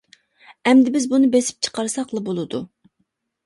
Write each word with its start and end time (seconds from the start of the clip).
ئەمدى 0.71 0.93
بىز 0.95 1.05
بۇنى 1.11 1.31
بېسىپ 1.37 1.69
چىقارساقلا 1.69 2.27
بولىدۇ. 2.33 2.67